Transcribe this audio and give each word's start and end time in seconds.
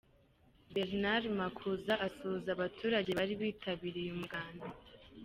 Bernard 0.73 1.25
Makuza 1.39 1.93
asuhuza 2.07 2.49
abaturage 2.53 3.09
bari 3.19 3.33
bitabiriye 3.41 4.09
umuganda. 4.11 4.67